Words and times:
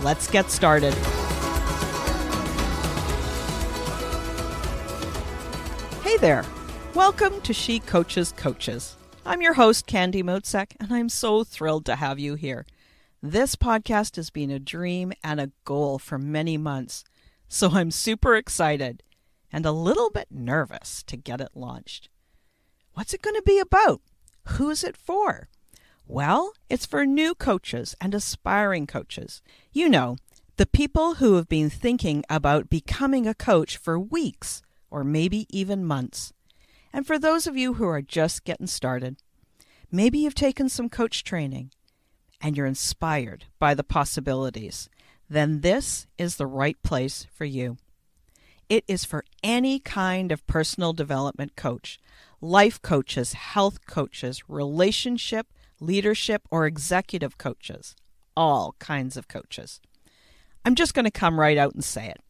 Let's 0.00 0.30
get 0.30 0.48
started. 0.48 0.94
Hey 6.04 6.16
there. 6.18 6.44
Welcome 6.94 7.40
to 7.40 7.52
She 7.52 7.80
Coaches 7.80 8.32
Coaches. 8.36 8.94
I'm 9.26 9.42
your 9.42 9.54
host, 9.54 9.88
Candy 9.88 10.22
Motzek, 10.22 10.76
and 10.78 10.94
I'm 10.94 11.08
so 11.08 11.42
thrilled 11.42 11.84
to 11.86 11.96
have 11.96 12.20
you 12.20 12.36
here. 12.36 12.64
This 13.20 13.56
podcast 13.56 14.14
has 14.14 14.30
been 14.30 14.52
a 14.52 14.60
dream 14.60 15.12
and 15.24 15.40
a 15.40 15.50
goal 15.64 15.98
for 15.98 16.16
many 16.16 16.56
months, 16.56 17.02
so 17.48 17.70
I'm 17.70 17.90
super 17.90 18.36
excited 18.36 19.02
and 19.52 19.66
a 19.66 19.72
little 19.72 20.10
bit 20.10 20.28
nervous 20.30 21.02
to 21.08 21.16
get 21.16 21.40
it 21.40 21.50
launched. 21.56 22.08
What's 22.94 23.14
it 23.14 23.22
going 23.22 23.34
to 23.34 23.42
be 23.42 23.58
about? 23.58 24.00
Who's 24.50 24.84
it 24.84 24.96
for? 24.96 25.48
Well, 26.10 26.54
it's 26.70 26.86
for 26.86 27.04
new 27.04 27.34
coaches 27.34 27.94
and 28.00 28.14
aspiring 28.14 28.86
coaches. 28.86 29.42
You 29.72 29.90
know, 29.90 30.16
the 30.56 30.64
people 30.64 31.16
who 31.16 31.34
have 31.34 31.50
been 31.50 31.68
thinking 31.68 32.24
about 32.30 32.70
becoming 32.70 33.26
a 33.26 33.34
coach 33.34 33.76
for 33.76 34.00
weeks 34.00 34.62
or 34.90 35.04
maybe 35.04 35.46
even 35.50 35.84
months. 35.84 36.32
And 36.94 37.06
for 37.06 37.18
those 37.18 37.46
of 37.46 37.58
you 37.58 37.74
who 37.74 37.86
are 37.86 38.00
just 38.00 38.44
getting 38.44 38.66
started, 38.66 39.18
maybe 39.92 40.18
you've 40.18 40.34
taken 40.34 40.70
some 40.70 40.88
coach 40.88 41.24
training 41.24 41.72
and 42.40 42.56
you're 42.56 42.64
inspired 42.64 43.44
by 43.58 43.74
the 43.74 43.84
possibilities, 43.84 44.88
then 45.28 45.60
this 45.60 46.06
is 46.16 46.36
the 46.36 46.46
right 46.46 46.82
place 46.82 47.26
for 47.34 47.44
you. 47.44 47.76
It 48.70 48.82
is 48.88 49.04
for 49.04 49.26
any 49.42 49.78
kind 49.78 50.32
of 50.32 50.46
personal 50.46 50.94
development 50.94 51.54
coach, 51.54 52.00
life 52.40 52.80
coaches, 52.80 53.34
health 53.34 53.84
coaches, 53.86 54.48
relationship, 54.48 55.48
leadership, 55.80 56.42
or 56.50 56.66
executive 56.66 57.38
coaches. 57.38 57.94
All 58.36 58.74
kinds 58.78 59.16
of 59.16 59.28
coaches. 59.28 59.80
I'm 60.64 60.74
just 60.74 60.94
going 60.94 61.04
to 61.04 61.10
come 61.10 61.40
right 61.40 61.58
out 61.58 61.74
and 61.74 61.84
say 61.84 62.08
it. 62.08 62.20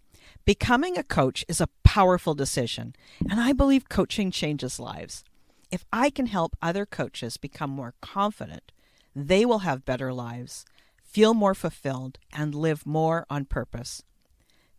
Becoming 0.45 0.97
a 0.97 1.03
coach 1.03 1.45
is 1.49 1.61
a 1.61 1.69
powerful 1.85 2.35
decision, 2.35 2.95
and 3.29 3.41
I 3.41 3.53
believe 3.53 3.89
coaching 3.89 4.31
changes 4.31 4.81
lives. 4.81 5.25
If 5.71 5.85
I 5.93 6.09
can 6.09 6.27
help 6.27 6.57
other 6.63 6.87
coaches 6.87 7.37
become 7.37 7.71
more 7.71 7.95
confident, 8.01 8.73
they 9.15 9.45
will 9.45 9.59
have 9.61 9.85
better 9.85 10.13
lives, 10.13 10.65
feel 11.03 11.35
more 11.35 11.55
fulfilled, 11.55 12.19
and 12.33 12.55
live 12.55 12.87
more 12.87 13.27
on 13.29 13.45
purpose. 13.45 14.03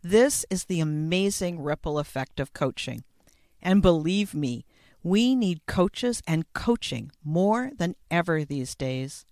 This 0.02 0.46
is 0.50 0.66
the 0.66 0.80
amazing 0.80 1.62
ripple 1.62 2.00
effect 2.00 2.40
of 2.40 2.54
coaching. 2.54 3.04
And 3.62 3.82
believe 3.82 4.34
me, 4.34 4.66
we 5.04 5.36
need 5.36 5.66
coaches 5.66 6.22
and 6.28 6.52
coaching 6.54 7.12
more 7.24 7.72
than 7.78 7.96
ever 8.12 8.44
these 8.44 8.76
days. 8.76 9.26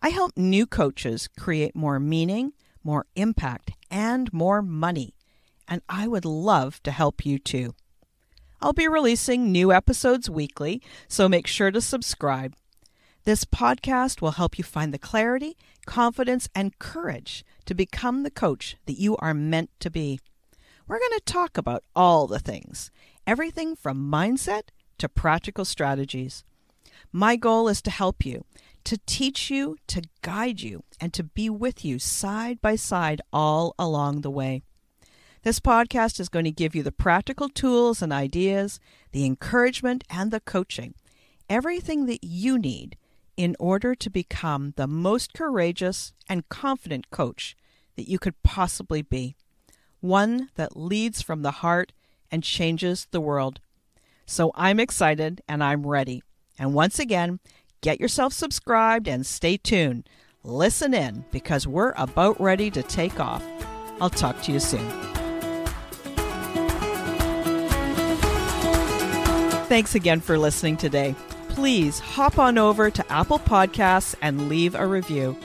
I 0.00 0.10
help 0.10 0.36
new 0.36 0.66
coaches 0.66 1.28
create 1.38 1.74
more 1.74 1.98
meaning, 1.98 2.52
more 2.84 3.06
impact, 3.16 3.72
and 3.90 4.32
more 4.32 4.62
money, 4.62 5.14
and 5.66 5.82
I 5.88 6.06
would 6.06 6.24
love 6.24 6.82
to 6.84 6.90
help 6.90 7.26
you 7.26 7.38
too. 7.38 7.74
I'll 8.60 8.72
be 8.72 8.88
releasing 8.88 9.52
new 9.52 9.72
episodes 9.72 10.30
weekly, 10.30 10.82
so 11.06 11.28
make 11.28 11.46
sure 11.46 11.70
to 11.70 11.80
subscribe. 11.80 12.54
This 13.24 13.44
podcast 13.44 14.20
will 14.22 14.32
help 14.32 14.56
you 14.56 14.64
find 14.64 14.94
the 14.94 14.98
clarity, 14.98 15.56
confidence, 15.86 16.48
and 16.54 16.78
courage 16.78 17.44
to 17.66 17.74
become 17.74 18.22
the 18.22 18.30
coach 18.30 18.76
that 18.86 18.98
you 18.98 19.16
are 19.18 19.34
meant 19.34 19.70
to 19.80 19.90
be. 19.90 20.18
We're 20.86 20.98
going 20.98 21.18
to 21.18 21.24
talk 21.24 21.58
about 21.58 21.84
all 21.94 22.26
the 22.26 22.38
things 22.38 22.90
everything 23.26 23.76
from 23.76 24.10
mindset 24.10 24.70
to 24.98 25.08
practical 25.08 25.64
strategies. 25.64 26.44
My 27.12 27.36
goal 27.36 27.68
is 27.68 27.80
to 27.82 27.90
help 27.90 28.24
you, 28.24 28.44
to 28.84 28.98
teach 29.06 29.50
you, 29.50 29.76
to 29.86 30.02
guide 30.22 30.60
you, 30.60 30.84
and 31.00 31.12
to 31.14 31.22
be 31.22 31.48
with 31.48 31.84
you 31.84 31.98
side 31.98 32.60
by 32.60 32.76
side 32.76 33.20
all 33.32 33.74
along 33.78 34.20
the 34.20 34.30
way. 34.30 34.62
This 35.42 35.60
podcast 35.60 36.18
is 36.20 36.28
going 36.28 36.44
to 36.44 36.50
give 36.50 36.74
you 36.74 36.82
the 36.82 36.92
practical 36.92 37.48
tools 37.48 38.02
and 38.02 38.12
ideas, 38.12 38.80
the 39.12 39.24
encouragement, 39.24 40.04
and 40.10 40.30
the 40.30 40.40
coaching, 40.40 40.94
everything 41.48 42.06
that 42.06 42.24
you 42.24 42.58
need 42.58 42.96
in 43.36 43.54
order 43.60 43.94
to 43.94 44.10
become 44.10 44.74
the 44.76 44.88
most 44.88 45.32
courageous 45.32 46.12
and 46.28 46.48
confident 46.48 47.08
coach 47.10 47.56
that 47.96 48.08
you 48.08 48.18
could 48.18 48.42
possibly 48.42 49.00
be. 49.00 49.36
One 50.00 50.50
that 50.56 50.76
leads 50.76 51.22
from 51.22 51.42
the 51.42 51.52
heart 51.52 51.92
and 52.30 52.42
changes 52.42 53.06
the 53.10 53.20
world. 53.20 53.60
So 54.28 54.52
I'm 54.54 54.78
excited 54.78 55.40
and 55.48 55.64
I'm 55.64 55.86
ready. 55.86 56.22
And 56.58 56.74
once 56.74 56.98
again, 56.98 57.40
get 57.80 57.98
yourself 57.98 58.34
subscribed 58.34 59.08
and 59.08 59.24
stay 59.24 59.56
tuned. 59.56 60.06
Listen 60.44 60.92
in 60.92 61.24
because 61.30 61.66
we're 61.66 61.94
about 61.96 62.38
ready 62.38 62.70
to 62.72 62.82
take 62.82 63.18
off. 63.18 63.42
I'll 64.02 64.10
talk 64.10 64.42
to 64.42 64.52
you 64.52 64.60
soon. 64.60 64.86
Thanks 69.66 69.94
again 69.94 70.20
for 70.20 70.36
listening 70.38 70.76
today. 70.76 71.14
Please 71.48 71.98
hop 71.98 72.38
on 72.38 72.58
over 72.58 72.90
to 72.90 73.12
Apple 73.12 73.38
Podcasts 73.38 74.14
and 74.20 74.50
leave 74.50 74.74
a 74.74 74.86
review. 74.86 75.38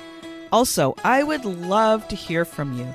Also, 0.51 0.93
I 1.05 1.23
would 1.23 1.45
love 1.45 2.05
to 2.09 2.17
hear 2.17 2.43
from 2.43 2.77
you. 2.77 2.93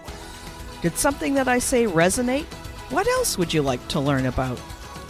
Did 0.82 0.98
something 0.98 1.32
that 1.34 1.48
I 1.48 1.58
say 1.58 1.86
resonate? 1.86 2.44
What 2.90 3.08
else 3.08 3.38
would 3.38 3.54
you 3.54 3.62
like 3.62 3.86
to 3.88 4.00
learn 4.00 4.26
about? 4.26 4.60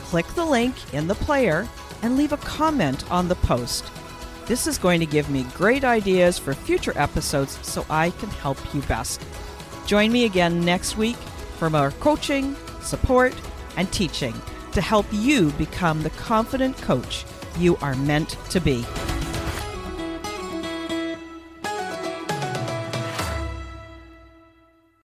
Click 0.09 0.27
the 0.29 0.45
link 0.45 0.75
in 0.95 1.07
the 1.07 1.15
player 1.15 1.69
and 2.01 2.17
leave 2.17 2.33
a 2.33 2.39
comment 2.39 3.09
on 3.11 3.29
the 3.29 3.35
post. 3.35 3.85
This 4.47 4.67
is 4.67 4.79
going 4.79 5.01
to 5.01 5.07
give 5.07 5.29
me 5.29 5.45
great 5.55 5.85
ideas 5.85 6.39
for 6.39 6.55
future 6.55 6.95
episodes 6.97 7.59
so 7.61 7.85
I 7.91 8.09
can 8.13 8.31
help 8.31 8.57
you 8.75 8.81
best. 8.83 9.23
Join 9.85 10.11
me 10.11 10.25
again 10.25 10.65
next 10.65 10.97
week 10.97 11.17
for 11.59 11.69
more 11.69 11.91
coaching, 12.01 12.57
support, 12.81 13.35
and 13.77 13.93
teaching 13.93 14.33
to 14.73 14.81
help 14.81 15.05
you 15.13 15.51
become 15.53 16.03
the 16.03 16.11
confident 16.11 16.79
coach 16.79 17.27
you 17.59 17.77
are 17.77 17.95
meant 17.97 18.31
to 18.49 18.61
be. 18.61 18.87